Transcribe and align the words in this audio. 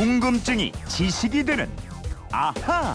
궁금증이 0.00 0.72
지식이 0.88 1.44
되는 1.44 1.70
아하. 2.32 2.94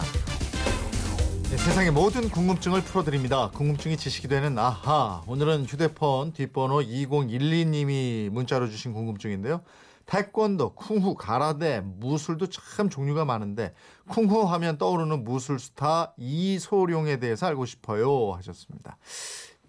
네, 1.44 1.56
세상의 1.56 1.92
모든 1.92 2.28
궁금증을 2.28 2.82
풀어드립니다. 2.82 3.52
궁금증이 3.52 3.96
지식이 3.96 4.26
되는 4.26 4.58
아하. 4.58 5.22
오늘은 5.28 5.66
휴대폰 5.66 6.32
뒷번호 6.32 6.80
2012님이 6.80 8.28
문자로 8.30 8.68
주신 8.68 8.92
궁금증인데요. 8.92 9.62
태권도, 10.06 10.74
쿵후, 10.74 11.14
가라데, 11.14 11.82
무술도 11.84 12.48
참 12.48 12.90
종류가 12.90 13.24
많은데 13.24 13.72
쿵후 14.08 14.42
하면 14.42 14.76
떠오르는 14.76 15.22
무술 15.22 15.60
스타 15.60 16.12
이소룡에 16.16 17.20
대해서 17.20 17.46
알고 17.46 17.66
싶어요 17.66 18.32
하셨습니다. 18.32 18.98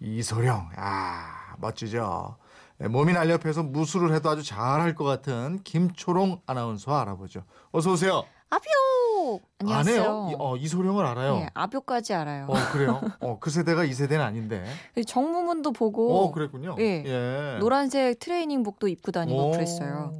이소룡, 0.00 0.70
아 0.74 1.54
멋지죠. 1.58 2.36
네, 2.80 2.86
몸이 2.86 3.12
날렵해서 3.12 3.64
무술을 3.64 4.14
해도 4.14 4.30
아주 4.30 4.44
잘할 4.44 4.94
것 4.94 5.02
같은 5.04 5.60
김초롱 5.64 6.42
아나운서 6.46 6.94
알아보죠. 6.94 7.42
어서 7.72 7.92
오세요. 7.92 8.22
아뷰! 8.50 9.40
안녕하세요. 9.58 10.00
안 10.00 10.06
해요? 10.06 10.28
이, 10.30 10.36
어, 10.38 10.56
이소룡을 10.56 11.04
알아요. 11.04 11.34
네, 11.34 11.50
아뷰까지 11.54 12.14
알아요. 12.14 12.46
어 12.48 12.54
그래요? 12.72 13.00
어 13.20 13.38
그 13.40 13.50
세대가 13.50 13.84
이 13.84 13.92
세대는 13.92 14.24
아닌데. 14.24 14.64
정무문도 15.06 15.72
보고 15.72 16.18
어 16.20 16.32
그랬군요. 16.32 16.76
예. 16.78 17.02
예. 17.04 17.58
노란색 17.58 18.20
트레이닝복도 18.20 18.86
입고 18.88 19.10
다니고 19.12 19.48
오. 19.48 19.50
그랬어요. 19.50 20.12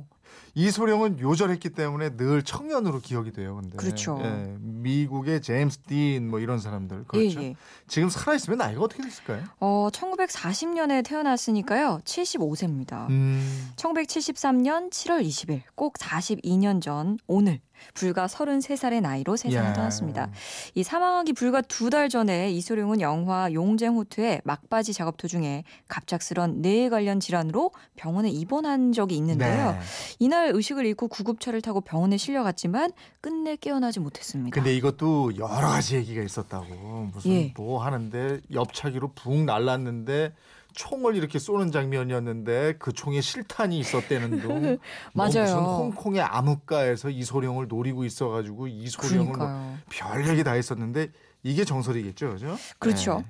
이소룡은 0.58 1.20
요절했기 1.20 1.70
때문에 1.70 2.16
늘 2.16 2.42
청년으로 2.42 2.98
기억이 3.00 3.30
돼요. 3.30 3.60
근데 3.60 3.76
그렇죠. 3.76 4.18
예. 4.24 4.56
미국의 4.58 5.40
제임스 5.40 5.78
딘 5.86 6.28
뭐 6.28 6.40
이런 6.40 6.58
사람들 6.58 7.04
그렇죠. 7.06 7.40
예, 7.40 7.44
예. 7.44 7.56
지금 7.86 8.08
살아 8.08 8.34
있으면 8.34 8.58
나이가 8.58 8.80
어떻게 8.82 9.02
됐을까요? 9.04 9.44
어, 9.60 9.88
1940년에 9.92 11.04
태어났으니까요. 11.04 12.00
75세입니다. 12.04 13.08
음. 13.08 13.70
1973년 13.76 14.90
7월 14.90 15.24
20일, 15.24 15.62
꼭 15.76 15.94
42년 15.94 16.82
전 16.82 17.18
오늘 17.28 17.60
불과 17.94 18.26
33살의 18.26 19.00
나이로 19.00 19.36
세상을 19.36 19.70
예. 19.70 19.74
떠났습니다. 19.74 20.30
이 20.74 20.82
사망하기 20.82 21.32
불과 21.32 21.60
두 21.62 21.88
달 21.88 22.08
전에 22.08 22.50
이소룡은 22.50 23.00
영화 23.00 23.50
용쟁호투의 23.52 24.42
막바지 24.44 24.92
작업 24.92 25.16
도중에 25.16 25.64
갑작스런 25.88 26.60
뇌에 26.60 26.88
관련 26.90 27.18
질환으로 27.18 27.70
병원에 27.96 28.28
입원한 28.30 28.92
적이 28.92 29.16
있는데요. 29.16 29.72
네. 29.72 29.78
이날 30.18 30.50
의식을 30.54 30.84
잃고 30.84 31.08
구급차를 31.08 31.62
타고 31.62 31.80
병원에 31.80 32.16
실려갔지만 32.16 32.92
끝내 33.20 33.56
깨어나지 33.56 34.00
못했습니다. 34.00 34.54
근데 34.54 34.74
이것도 34.76 35.36
여러 35.36 35.48
가지 35.68 35.96
얘기가 35.96 36.22
있었다고 36.22 37.08
무슨 37.12 37.30
예. 37.30 37.52
뭐 37.56 37.82
하는데 37.82 38.40
옆차기로 38.52 39.12
붕 39.14 39.46
날랐는데 39.46 40.32
총을 40.78 41.16
이렇게 41.16 41.40
쏘는 41.40 41.72
장면이었는데 41.72 42.74
그 42.78 42.92
총에 42.92 43.20
실탄이 43.20 43.80
있었다는 43.80 44.40
둥. 44.40 44.78
뭐 45.12 45.26
맞아요. 45.26 45.42
무슨 45.42 45.58
홍콩의 45.58 46.22
암흑가에서 46.22 47.10
이소룡을 47.10 47.66
노리고 47.66 48.04
있어가지고 48.04 48.68
이소룡을 48.68 49.24
뭐 49.24 49.32
그러니까요. 49.32 49.78
별 49.90 50.28
얘기 50.28 50.44
다 50.44 50.52
했었는데 50.52 51.10
이게 51.42 51.64
정설이겠죠, 51.64 52.30
그죠? 52.32 52.56
그렇죠. 52.78 53.18
네. 53.18 53.26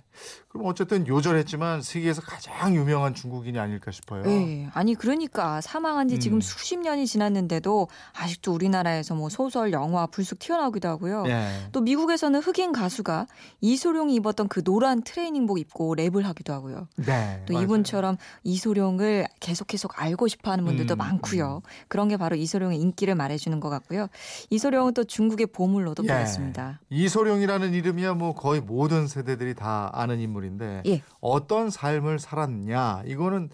그럼 0.48 0.66
어쨌든 0.66 1.06
요절했지만 1.06 1.82
세계에서 1.82 2.22
가장 2.22 2.74
유명한 2.74 3.14
중국인이 3.14 3.58
아닐까 3.58 3.90
싶어요. 3.90 4.24
네, 4.24 4.68
아니 4.72 4.94
그러니까 4.94 5.60
사망한 5.60 6.08
지 6.08 6.18
지금 6.18 6.38
음. 6.38 6.40
수십 6.40 6.78
년이 6.78 7.06
지났는데도 7.06 7.88
아직도 8.14 8.52
우리나라에서 8.52 9.14
뭐 9.14 9.28
소설, 9.28 9.72
영화 9.72 10.06
불쑥 10.06 10.38
튀어나오기도 10.40 10.88
하고요. 10.88 11.24
예. 11.28 11.68
또 11.70 11.80
미국에서는 11.80 12.40
흑인 12.40 12.72
가수가 12.72 13.26
이소룡이 13.60 14.14
입었던 14.16 14.48
그 14.48 14.64
노란 14.64 15.02
트레이닝복 15.02 15.60
입고 15.60 15.94
랩을 15.94 16.22
하기도 16.22 16.52
하고요. 16.52 16.88
네. 16.96 17.42
또 17.46 17.52
맞아요. 17.52 17.64
이분처럼 17.64 18.16
이소룡을 18.42 19.28
계속 19.38 19.68
계속 19.68 20.02
알고 20.02 20.26
싶어하는 20.26 20.64
분들도 20.64 20.94
음, 20.94 20.98
많고요. 20.98 21.62
그런 21.86 22.08
게 22.08 22.16
바로 22.16 22.34
이소룡의 22.34 22.80
인기를 22.80 23.14
말해주는 23.14 23.60
것 23.60 23.68
같고요. 23.68 24.08
이소룡은 24.50 24.94
또 24.94 25.04
중국의 25.04 25.48
보물로도 25.48 26.02
예. 26.04 26.08
불렸습니다. 26.08 26.80
이소룡이라는 26.90 27.74
이름 27.74 27.97
이야 27.98 28.14
뭐 28.14 28.34
거의 28.34 28.60
모든 28.60 29.06
세대들이 29.06 29.54
다 29.54 29.90
아는 29.92 30.20
인물인데 30.20 30.82
예. 30.86 31.02
어떤 31.20 31.70
삶을 31.70 32.18
살았냐 32.18 33.02
이거는 33.06 33.50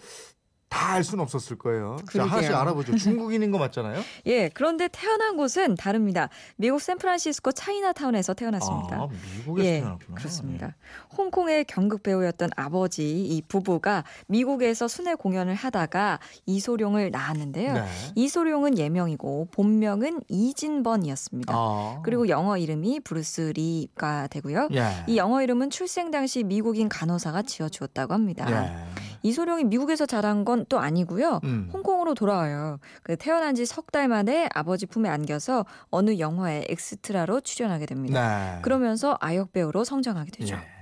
다 0.75 0.95
알 0.95 1.03
수는 1.03 1.23
없었을 1.25 1.59
거예요. 1.59 1.97
자, 2.01 2.05
그러게요. 2.07 2.33
하나씩 2.33 2.55
알아보죠. 2.55 2.95
중국인인 2.99 3.51
거 3.51 3.59
맞잖아요. 3.59 4.01
예, 4.27 4.49
그런데 4.55 4.89
태어난 4.93 5.37
곳은 5.37 5.75
다릅니다. 5.75 6.29
미국 6.57 6.81
샌프란시스코 6.81 7.51
차이나타운에서 7.51 8.35
태어났습니다. 8.35 8.97
아, 9.03 9.09
미국에서 9.39 9.69
예, 9.69 9.81
태어났구나. 9.81 10.15
그렇습니다. 10.17 10.77
홍콩의 11.17 11.65
경극 11.65 12.03
배우였던 12.05 12.51
아버지 12.57 13.25
이 13.25 13.43
부부가 13.43 14.05
미국에서 14.29 14.87
순회 14.87 15.15
공연을 15.17 15.55
하다가 15.55 16.21
이소룡을 16.47 17.11
낳았는데요. 17.11 17.73
네. 17.75 17.85
이소룡은 18.15 18.79
예명이고 18.79 19.49
본명은 19.51 20.21
이진번이었습니다. 20.29 21.53
아. 21.57 22.01
그리고 22.05 22.29
영어 22.29 22.57
이름이 22.57 23.01
브루스 23.01 23.53
리가 23.57 24.29
되고요. 24.29 24.69
예. 24.75 25.05
이 25.09 25.17
영어 25.17 25.43
이름은 25.43 25.71
출생 25.71 26.11
당시 26.13 26.45
미국인 26.45 26.89
간호사가 26.89 27.43
지어 27.43 27.69
주었다고 27.69 28.15
합니다. 28.15 28.47
예. 28.49 29.04
이소룡이 29.25 29.65
미국에서 29.65 30.07
자란 30.07 30.45
건 30.45 30.65
또 30.69 30.79
아니고요. 30.79 31.41
음. 31.45 31.69
홍콩으로 31.73 32.15
돌아와요. 32.15 32.79
그 33.03 33.17
태어난 33.17 33.55
지 33.55 33.65
석 33.65 33.91
달 33.91 34.09
만에 34.09 34.49
아버지 34.55 34.87
품에 34.87 35.09
안겨서 35.09 35.65
어느 35.91 36.19
영화에 36.19 36.67
엑스트라로 36.69 37.41
출연하게 37.41 37.87
됩니다. 37.87 38.55
네. 38.57 38.63
그러면서 38.63 39.17
아역 39.21 39.53
배우로 39.53 39.85
성장하게 39.85 40.31
되죠. 40.31 40.55
예. 40.57 40.74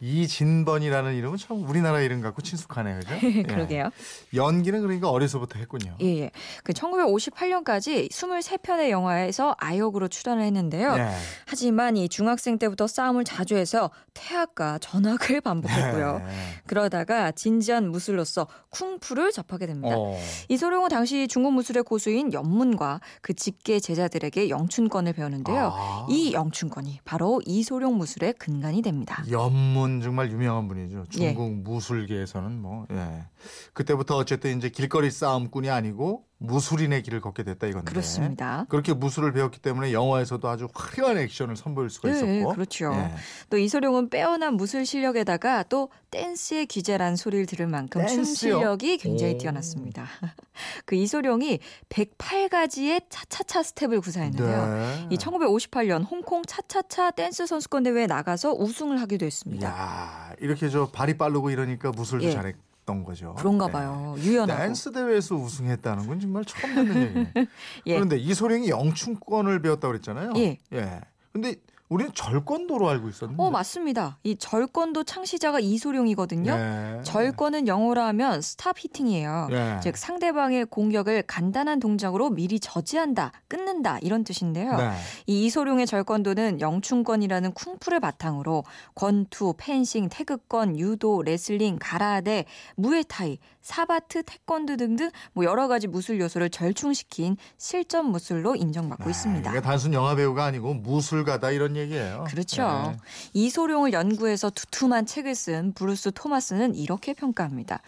이진번이라는 0.00 1.14
이름은 1.14 1.38
참 1.38 1.68
우리나라 1.68 2.00
이름 2.00 2.20
같고 2.20 2.42
친숙하네요, 2.42 3.00
그죠? 3.00 3.14
예. 3.26 3.42
그러게요. 3.42 3.90
연기는 4.34 4.80
그러니까 4.80 5.10
어려서부터 5.10 5.58
했군요. 5.58 5.96
예, 6.00 6.20
예. 6.20 6.30
그 6.62 6.72
1958년까지 6.72 8.10
23편의 8.10 8.90
영화에서 8.90 9.54
아역으로 9.58 10.08
출연을 10.08 10.42
했는데요. 10.44 10.94
예. 10.98 11.10
하지만 11.46 11.96
이 11.96 12.08
중학생 12.08 12.58
때부터 12.58 12.86
싸움을 12.86 13.24
자주 13.24 13.56
해서 13.56 13.90
퇴학과 14.14 14.78
전학을 14.78 15.40
반복했고요. 15.42 16.22
예. 16.22 16.32
그러다가 16.66 17.32
진지한 17.32 17.90
무술로서 17.90 18.46
쿵푸를 18.70 19.32
접하게 19.32 19.66
됩니다. 19.66 19.94
어. 19.96 20.18
이소룡은 20.48 20.88
당시 20.90 21.26
중국 21.28 21.52
무술의 21.54 21.82
고수인 21.82 22.32
연문과 22.32 23.00
그 23.22 23.34
직계 23.34 23.80
제자들에게 23.80 24.48
영춘권을 24.50 25.12
배우는데요. 25.12 25.72
아. 25.74 26.06
이 26.10 26.32
영춘권이 26.32 27.00
바로 27.04 27.40
이소룡 27.46 27.96
무술의 27.96 28.34
근간이 28.34 28.82
됩니다. 28.82 29.24
연문 29.30 29.87
정말 30.02 30.30
유명한 30.30 30.68
분이죠. 30.68 31.00
예. 31.00 31.10
중국 31.10 31.52
무술계에서는 31.62 32.60
뭐 32.60 32.86
예. 32.90 33.24
그때부터 33.72 34.16
어쨌든 34.16 34.56
이제 34.56 34.68
길거리 34.68 35.10
싸움꾼이 35.10 35.70
아니고 35.70 36.27
무술인의 36.38 37.02
길을 37.02 37.20
걷게 37.20 37.42
됐다 37.42 37.66
이건데. 37.66 37.90
그렇습니다. 37.90 38.64
그렇게 38.68 38.94
무술을 38.94 39.32
배웠기 39.32 39.60
때문에 39.60 39.92
영화에서도 39.92 40.48
아주 40.48 40.68
화려한 40.72 41.18
액션을 41.18 41.56
선보일 41.56 41.90
수가 41.90 42.10
네, 42.10 42.16
있었고. 42.16 42.52
그렇죠. 42.54 42.92
예. 42.94 43.14
또 43.50 43.58
이소룡은 43.58 44.08
빼어난 44.08 44.54
무술 44.54 44.86
실력에다가 44.86 45.64
또 45.64 45.90
댄스의 46.10 46.66
귀재란 46.66 47.16
소리를 47.16 47.46
들을 47.46 47.66
만큼 47.66 48.06
춤 48.06 48.18
댄스요? 48.18 48.58
실력이 48.58 48.98
굉장히 48.98 49.34
오. 49.34 49.38
뛰어났습니다. 49.38 50.06
그 50.86 50.94
이소룡이 50.94 51.58
108가지의 51.88 53.02
차차차 53.08 53.64
스텝을 53.64 54.00
구사했는데요. 54.00 54.66
네. 54.74 55.06
이 55.10 55.16
1958년 55.16 56.08
홍콩 56.08 56.44
차차차 56.44 57.10
댄스 57.12 57.46
선수권 57.46 57.82
대회에 57.82 58.06
나가서 58.06 58.52
우승을 58.52 59.00
하기도 59.00 59.26
했습니다. 59.26 59.68
야 59.68 60.32
이렇게 60.38 60.68
저 60.68 60.88
발이 60.88 61.18
빠르고 61.18 61.50
이러니까 61.50 61.90
무술도 61.90 62.26
예. 62.26 62.32
잘했 62.32 62.56
던 62.88 63.04
거죠. 63.04 63.34
그런가 63.36 63.66
네. 63.66 63.72
봐요. 63.72 64.14
유연하고. 64.18 64.58
댄스 64.58 64.90
대회에서 64.92 65.34
우승했다는 65.34 66.06
건 66.06 66.20
정말 66.20 66.42
처음 66.46 66.74
듣는 66.74 67.02
얘기네. 67.02 67.32
예. 67.86 67.94
그런데 67.94 68.16
이소룡이 68.16 68.70
영춘권을 68.70 69.60
배웠다고 69.60 69.92
그랬잖아요. 69.92 70.32
예. 70.36 70.58
예. 70.72 71.00
근데 71.32 71.56
우리는 71.88 72.12
절권도로 72.12 72.86
알고 72.86 73.08
있었는데. 73.08 73.42
어, 73.42 73.50
맞습니다. 73.50 74.18
이 74.22 74.36
절권도 74.36 75.04
창시자가 75.04 75.58
이소룡이거든요. 75.60 76.52
예. 76.52 77.00
절권은 77.02 77.66
영어로 77.66 78.02
하면 78.02 78.42
stop 78.42 78.78
hitting이에요. 78.78 79.48
예. 79.52 79.80
즉 79.82 79.96
상대방의 79.96 80.66
공격을 80.66 81.22
간단한 81.22 81.80
동작으로 81.80 82.28
미리 82.28 82.60
저지한다, 82.60 83.32
끊는다 83.48 83.98
이런 84.02 84.22
뜻인데요. 84.22 84.76
네. 84.76 84.90
이 85.26 85.46
이소룡의 85.46 85.86
절권도는 85.86 86.60
영춘권이라는 86.60 87.52
쿵푸를 87.52 88.00
바탕으로 88.00 88.64
권투, 88.94 89.54
펜싱, 89.56 90.10
태극권, 90.10 90.78
유도, 90.78 91.22
레슬링, 91.22 91.78
가라데, 91.80 92.44
무에타이, 92.76 93.38
사바트, 93.62 94.24
태권도 94.24 94.76
등등 94.76 95.10
뭐 95.32 95.44
여러 95.44 95.68
가지 95.68 95.86
무술 95.86 96.20
요소를 96.20 96.50
절충시킨 96.50 97.36
실전 97.56 98.06
무술로 98.10 98.56
인정받고 98.56 99.04
아, 99.04 99.10
있습니다. 99.10 99.60
단순 99.62 99.94
영화 99.94 100.14
배우가 100.14 100.44
아니고 100.44 100.74
무술가다 100.74 101.50
이런 101.50 101.76
얘기예요. 101.76 102.24
그렇죠. 102.28 102.62
네. 102.92 102.96
이소룡을 103.34 103.92
연구해서 103.92 104.50
두툼한 104.50 105.06
책을 105.06 105.34
쓴 105.34 105.72
브루스 105.74 106.12
토마스는 106.12 106.74
이렇게 106.74 107.14
평가합니다. 107.14 107.80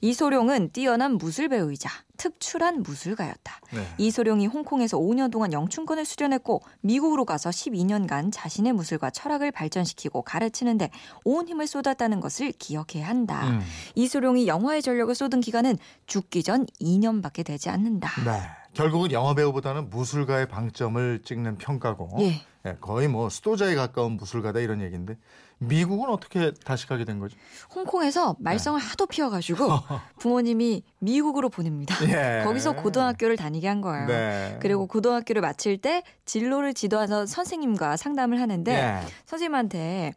이소룡은 0.00 0.70
뛰어난 0.72 1.12
무술 1.12 1.48
배우이자 1.48 1.90
특출한 2.16 2.82
무술가였다. 2.82 3.60
네. 3.72 3.86
이소룡이 3.98 4.46
홍콩에서 4.46 4.98
5년 4.98 5.30
동안 5.30 5.52
영춘권을 5.52 6.04
수련했고 6.04 6.62
미국으로 6.80 7.24
가서 7.24 7.50
12년간 7.50 8.30
자신의 8.32 8.72
무술과 8.72 9.10
철학을 9.10 9.52
발전시키고 9.52 10.22
가르치는데 10.22 10.90
온 11.24 11.48
힘을 11.48 11.66
쏟았다는 11.66 12.20
것을 12.20 12.52
기억해야 12.52 13.08
한다. 13.08 13.46
음. 13.48 13.60
이소룡이 13.94 14.46
영화의 14.46 14.82
전력을 14.82 15.14
쏟은 15.14 15.40
기간은 15.40 15.78
죽기 16.06 16.42
전 16.42 16.66
2년밖에 16.80 17.44
되지 17.44 17.70
않는다. 17.70 18.10
네. 18.24 18.40
결국은 18.74 19.10
영화 19.12 19.34
배우보다는 19.34 19.88
무술가의 19.88 20.48
방점을 20.48 21.22
찍는 21.24 21.56
평가고 21.56 22.18
예. 22.20 22.42
예, 22.66 22.76
거의 22.80 23.08
뭐 23.08 23.30
수도자에 23.30 23.74
가까운 23.74 24.12
무술가다 24.16 24.60
이런 24.60 24.82
얘기인데 24.82 25.16
미국은 25.58 26.10
어떻게 26.10 26.52
다시 26.64 26.86
가게 26.86 27.04
된 27.04 27.18
거죠? 27.18 27.36
홍콩에서 27.74 28.36
말썽을 28.40 28.78
하도 28.78 29.06
피워가지고 29.06 29.68
부모님이 30.20 30.82
미국으로 30.98 31.48
보냅니다. 31.48 31.96
예. 32.08 32.44
거기서 32.44 32.72
고등학교를 32.76 33.36
다니게 33.36 33.66
한 33.66 33.80
거예요. 33.80 34.06
네. 34.06 34.58
그리고 34.60 34.86
고등학교를 34.86 35.40
마칠 35.40 35.78
때 35.78 36.02
진로를 36.26 36.74
지도하는 36.74 37.26
선생님과 37.26 37.96
상담을 37.96 38.40
하는데 38.40 38.72
예. 38.72 39.00
선생님한테 39.24 40.14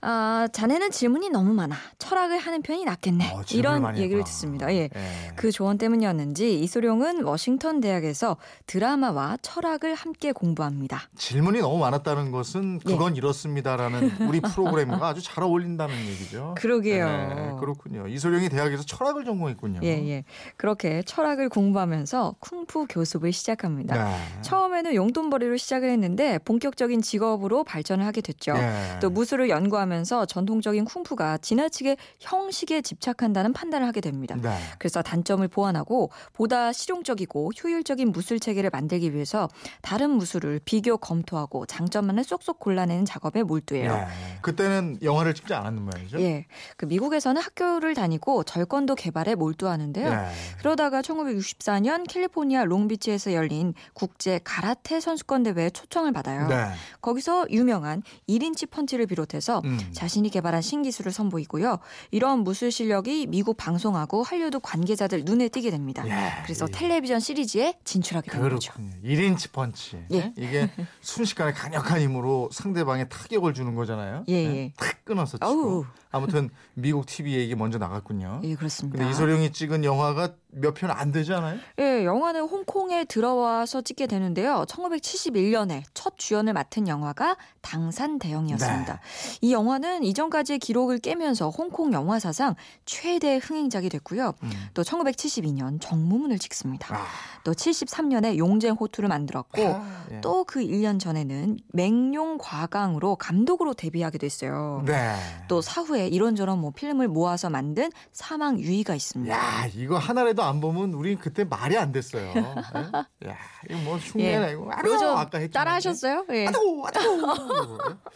아, 0.00 0.46
자네는 0.52 0.90
질문이 0.90 1.30
너무 1.30 1.52
많아. 1.54 1.74
철학을 1.98 2.38
하는 2.38 2.62
편이 2.62 2.84
낫겠네. 2.84 3.32
어, 3.32 3.42
이런 3.52 3.96
얘기를. 3.96 4.22
듣습니다. 4.24 4.72
예. 4.72 4.88
예. 4.94 5.32
그 5.36 5.50
조언 5.50 5.78
때문이었는지 5.78 6.60
이소룡은 6.60 7.24
워싱턴 7.24 7.80
대학에서 7.80 8.36
드라마와 8.66 9.38
철학을 9.42 9.94
함께 9.94 10.32
공부합니다. 10.32 11.02
질문이 11.16 11.60
너무 11.60 11.78
많았다는 11.78 12.30
것은 12.30 12.80
예. 12.86 12.90
그건 12.92 13.16
이렇습니다라는 13.16 14.28
우리 14.28 14.40
프로그램과 14.42 15.08
아주 15.08 15.22
잘 15.22 15.44
어울린다는 15.44 15.94
얘기죠. 16.06 16.54
그러게요. 16.58 17.06
네, 17.06 17.52
그렇군요. 17.60 18.06
이소룡이 18.08 18.48
대학에서 18.48 18.84
철학을 18.84 19.24
전공했군요. 19.24 19.80
예, 19.82 19.88
예. 20.08 20.24
그렇게 20.56 21.02
철학을 21.02 21.48
공부하면서 21.48 22.36
쿵푸 22.40 22.86
교습을 22.88 23.32
시작합니다. 23.32 24.04
네. 24.04 24.16
처음에는 24.42 24.94
용돈벌이로 24.94 25.56
시작을 25.56 25.88
했는데 25.90 26.38
본격적인 26.38 27.02
직업으로 27.02 27.64
발전을 27.64 28.04
하게 28.04 28.20
됐죠. 28.20 28.52
예. 28.56 28.98
또 29.00 29.10
무술을 29.10 29.48
연구하면서 29.48 29.85
전통적인 30.26 30.84
쿵푸가 30.84 31.38
지나치게 31.38 31.96
형식에 32.20 32.80
집착한다는 32.82 33.52
판단을 33.52 33.86
하게 33.86 34.00
됩니다. 34.00 34.36
네. 34.40 34.56
그래서 34.78 35.02
단점을 35.02 35.46
보완하고 35.48 36.10
보다 36.32 36.72
실용적이고 36.72 37.52
효율적인 37.62 38.12
무술 38.12 38.40
체계를 38.40 38.70
만들기 38.70 39.14
위해서 39.14 39.48
다른 39.82 40.10
무술을 40.10 40.60
비교 40.64 40.96
검토하고 40.96 41.66
장점만을 41.66 42.24
쏙쏙 42.24 42.58
골라내는 42.58 43.04
작업에 43.04 43.42
몰두해요. 43.42 43.92
예. 43.92 44.38
그때는 44.42 44.98
영화를 45.02 45.34
찍지 45.34 45.54
않았는 45.54 45.82
모양이죠. 45.82 46.20
예. 46.20 46.46
그 46.76 46.86
미국에서는 46.86 47.40
학교를 47.40 47.94
다니고 47.94 48.44
절권도 48.44 48.94
개발에 48.94 49.34
몰두하는데요. 49.34 50.08
예. 50.08 50.58
그러다가 50.58 51.02
1964년 51.02 52.06
캘리포니아 52.08 52.64
롱비치에서 52.64 53.32
열린 53.32 53.74
국제 53.92 54.40
가라테 54.42 55.00
선수권 55.00 55.42
대회에 55.44 55.70
초청을 55.70 56.12
받아요. 56.12 56.48
네. 56.48 56.70
거기서 57.00 57.46
유명한 57.50 58.02
1인치 58.28 58.70
펀치를 58.70 59.06
비롯해서 59.06 59.62
음. 59.64 59.75
자신이 59.92 60.30
개발한 60.30 60.62
신기술을 60.62 61.12
선보이고요. 61.12 61.78
이런 62.10 62.40
무술 62.40 62.70
실력이 62.70 63.26
미국 63.26 63.56
방송하고 63.56 64.22
한류도 64.22 64.60
관계자들 64.60 65.24
눈에 65.24 65.48
띄게 65.48 65.70
됩니다. 65.70 66.06
예. 66.06 66.42
그래서 66.44 66.66
텔레비전 66.66 67.20
시리즈에 67.20 67.74
진출하게 67.84 68.30
된 68.30 68.40
거죠. 68.40 68.72
그렇군요. 68.72 68.92
1인치 69.04 69.52
펀치. 69.52 69.98
예. 70.12 70.32
이게 70.36 70.70
순식간에 71.00 71.52
강력한 71.52 72.00
힘으로 72.00 72.48
상대방에 72.52 73.08
타격을 73.08 73.54
주는 73.54 73.74
거잖아요. 73.74 74.24
예, 74.28 74.48
네? 74.48 74.56
예. 74.56 74.72
탁 74.76 75.04
끊어서 75.04 75.38
치고. 75.38 75.46
아우. 75.46 75.84
아무튼 76.10 76.50
미국 76.74 77.06
TV에 77.06 77.44
이게 77.44 77.54
먼저 77.54 77.78
나갔군요. 77.78 78.40
예, 78.44 78.54
그렇습니다. 78.54 78.98
근데 78.98 79.10
이소룡이 79.10 79.52
찍은 79.52 79.84
영화가 79.84 80.34
몇 80.58 80.74
편 80.74 80.90
안 80.90 81.12
되지 81.12 81.32
않아요? 81.34 81.58
예, 81.78 82.04
영화는 82.04 82.42
홍콩에 82.42 83.04
들어와서 83.04 83.82
찍게 83.82 84.06
되는데요. 84.06 84.64
1971년에 84.68 85.82
첫 85.94 86.14
주연을 86.16 86.52
맡은 86.54 86.88
영화가 86.88 87.36
당산대영이었습니다. 87.60 88.92
네. 88.94 89.38
이 89.42 89.52
영화는 89.52 90.02
이전까지의 90.02 90.58
기록을 90.58 90.98
깨면서 90.98 91.50
홍콩 91.50 91.92
영화 91.92 92.18
사상 92.18 92.54
최대 92.86 93.36
흥행작이 93.36 93.88
됐고요. 93.90 94.32
음. 94.42 94.50
또 94.74 94.82
1972년 94.82 95.78
정무문을 95.80 96.38
찍습니다. 96.38 96.94
아. 96.96 97.04
또 97.44 97.52
73년에 97.52 98.38
용쟁호투를 98.38 99.08
만들었고 99.08 99.62
아, 99.62 100.04
예. 100.10 100.20
또그 100.20 100.60
1년 100.60 100.98
전에는 100.98 101.58
맹룡과강으로 101.72 103.16
감독으로 103.16 103.74
데뷔하게 103.74 104.18
됐어요. 104.18 104.82
네. 104.86 105.14
또 105.48 105.60
사후에 105.60 106.08
이런저런 106.08 106.58
뭐 106.58 106.70
필름을 106.72 107.08
모아서 107.08 107.50
만든 107.50 107.90
사망 108.12 108.58
유의가 108.58 108.94
있습니다. 108.94 109.34
야, 109.34 109.66
이거 109.74 109.96
하나라도 109.98 110.42
안 110.46 110.60
보면 110.60 110.94
우린 110.94 111.18
그때 111.18 111.44
말이 111.44 111.76
안 111.76 111.92
됐어요. 111.92 112.32
예? 112.36 113.28
야, 113.28 113.36
이거 113.68 113.78
뭐 113.80 113.96
흉내나 113.96 114.48
이거. 114.48 114.68
아유, 114.72 114.82
그거 114.82 114.98
좀 114.98 115.16
아까 115.16 115.38
했죠. 115.38 115.52
따라 115.52 115.74
하셨어요? 115.74 116.24
예. 116.30 116.46
아도 116.46 116.84
아도. 116.86 117.00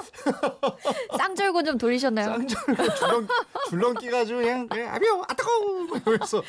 쌍절곤 1.17 1.65
좀 1.65 1.79
돌리셨나요? 1.79 2.27
쌍절 2.27 2.49
줄넘 2.97 3.29
줄넘 3.69 3.95
끼가지고 3.95 4.39
그냥 4.41 4.69
그냥 4.69 4.95
아비오 4.95 5.23
아따고 5.29 5.97
이러면서 6.07 6.43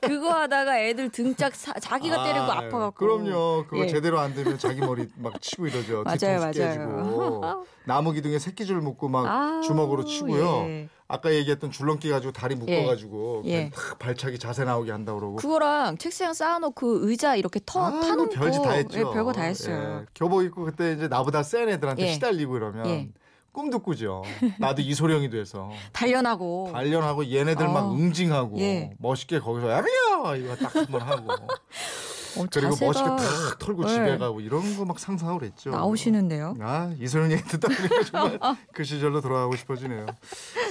그거 0.00 0.30
하다가 0.32 0.78
애들 0.80 1.10
등짝 1.10 1.54
사- 1.54 1.72
자기가 1.74 2.24
때리고 2.24 2.44
아, 2.44 2.58
아파 2.58 2.78
갖고. 2.78 2.92
그럼요. 2.92 3.66
그거 3.68 3.84
예. 3.84 3.88
제대로 3.88 4.18
안 4.20 4.34
되면 4.34 4.58
자기 4.58 4.80
머리 4.80 5.08
막 5.16 5.40
치고 5.40 5.66
이러죠. 5.66 6.02
맞아요, 6.04 6.16
뒤통수 6.18 6.52
깨지고 6.58 7.40
맞아요. 7.40 7.64
나무 7.84 8.12
기둥에 8.12 8.38
새끼줄 8.38 8.80
묶고 8.80 9.08
막 9.08 9.26
아우, 9.26 9.62
주먹으로 9.62 10.04
치고요. 10.04 10.64
예. 10.68 10.88
아까 11.10 11.34
얘기했던 11.34 11.72
줄넘기 11.72 12.08
가지고 12.08 12.32
다리 12.32 12.54
묶어가지고 12.54 13.42
예. 13.46 13.70
탁 13.70 13.98
발차기 13.98 14.38
자세 14.38 14.62
나오게 14.64 14.92
한다 14.92 15.12
그러고. 15.12 15.36
그거랑 15.36 15.98
책상 15.98 16.32
쌓아놓고 16.32 17.08
의자 17.08 17.34
이렇게 17.34 17.58
터 17.66 17.84
아, 17.84 17.90
타놓고 18.00 18.26
뭐 18.26 18.28
별짓 18.28 18.62
다 18.62 18.70
했죠. 18.70 18.98
예, 19.00 19.02
별거 19.02 19.32
다 19.32 19.42
했어요. 19.42 20.02
예. 20.02 20.06
교복 20.14 20.44
입고 20.44 20.64
그때 20.64 20.92
이제 20.92 21.08
나보다 21.08 21.42
센 21.42 21.68
애들한테 21.68 22.06
예. 22.06 22.12
시달리고 22.12 22.56
이러면 22.56 22.86
예. 22.86 23.08
꿈도 23.50 23.80
꾸죠. 23.80 24.22
나도 24.60 24.82
이소룡이 24.82 25.30
돼서 25.30 25.68
단련하고 25.92 26.70
단련하고 26.72 27.28
얘네들 27.28 27.66
막 27.66 27.86
어. 27.86 27.92
응징하고 27.92 28.60
예. 28.60 28.92
멋있게 28.98 29.40
거기서 29.40 29.68
야비야 29.68 30.36
이거 30.36 30.54
딱 30.54 30.76
한번 30.76 31.00
하고 31.00 31.26
어, 32.36 32.46
그리고 32.52 32.76
멋있게 32.80 33.08
탁 33.08 33.58
털고 33.58 33.84
예. 33.84 33.88
집에 33.88 34.18
가고 34.18 34.40
이런 34.40 34.76
거 34.76 34.84
막 34.84 34.98
상상을 34.98 35.42
했죠. 35.42 35.70
나오시는데요. 35.70 36.56
아 36.60 36.92
이소영 36.98 37.30
얘기 37.32 37.42
듣다 37.44 37.68
보니까 37.68 38.02
정말 38.04 38.38
그 38.72 38.82
시절로 38.84 39.20
돌아가고 39.20 39.54
싶어지네요. 39.56 40.06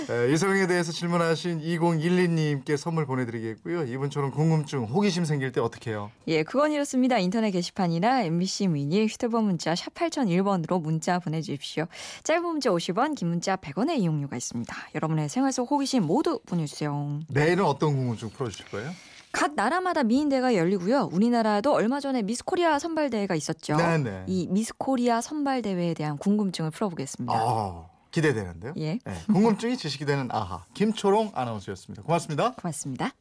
에, 0.10 0.34
이소영에 0.34 0.68
대해서 0.68 0.92
질문하신 0.92 1.60
2012님께 1.62 2.76
선물 2.78 3.06
보내드리겠고요. 3.06 3.84
이분처럼 3.84 4.32
궁금증, 4.32 4.84
호기심 4.86 5.26
생길 5.26 5.52
때 5.52 5.62
어떻게 5.62 5.92
해요? 5.92 6.12
예, 6.28 6.44
그건 6.44 6.72
이렇습니다. 6.72 7.18
인터넷 7.18 7.52
게시판이나 7.52 8.24
MBC 8.24 8.68
미니 8.68 9.06
휴대폰 9.06 9.46
문자 9.46 9.76
샵 9.76 9.94
8001번으로 9.94 10.82
문자 10.82 11.20
보내주십시오. 11.20 11.86
짧은 12.24 12.44
문자 12.44 12.70
50원, 12.72 13.16
긴 13.16 13.30
문자 13.30 13.56
100원의 13.56 14.00
이용료가 14.00 14.36
있습니다. 14.36 14.76
여러분의 14.96 15.30
생활 15.30 15.52
속 15.52 15.70
호기심 15.72 16.04
모두 16.04 16.40
보내주세요. 16.46 17.20
내일은 17.30 17.64
어떤 17.66 17.96
궁금증 17.96 18.30
풀어주실 18.30 18.66
거예요? 18.70 18.92
각 19.32 19.54
나라마다 19.56 20.04
미인대가 20.04 20.56
열리고요. 20.56 21.10
우리나라도 21.12 21.74
얼마 21.74 22.00
전에 22.00 22.22
미스코리아 22.24 22.80
선발대회가 22.80 23.36
있었죠. 23.36 23.78
네네. 23.78 24.26
이 24.28 24.48
미스코리아 24.50 25.22
선발대회에 25.22 25.94
대한 25.94 26.18
궁금증을 26.18 26.72
풀어보겠습니다. 26.72 27.34
아, 27.34 27.86
기대되는데요. 28.12 28.74
예, 28.78 29.00
네, 29.04 29.14
궁금증이 29.28 29.78
지식이 29.78 30.06
되는 30.06 30.30
아하 30.32 30.66
김초롱 30.74 31.32
아나운서였습니다. 31.36 32.04
고맙습니다. 32.04 32.54
고맙습니다. 32.54 33.12